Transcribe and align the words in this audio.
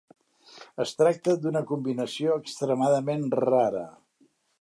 Es 0.85 0.93
tracta 1.01 1.35
d'una 1.43 1.61
combinació 1.73 2.39
extremadament 2.45 3.29
rara. 3.43 3.85